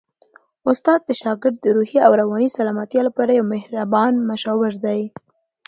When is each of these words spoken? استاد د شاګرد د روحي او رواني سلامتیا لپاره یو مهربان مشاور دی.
استاد 0.69 0.99
د 1.05 1.09
شاګرد 1.21 1.57
د 1.61 1.65
روحي 1.75 1.99
او 2.05 2.11
رواني 2.21 2.49
سلامتیا 2.57 3.01
لپاره 3.07 3.31
یو 3.33 3.45
مهربان 3.55 4.13
مشاور 4.29 4.73
دی. 4.85 5.01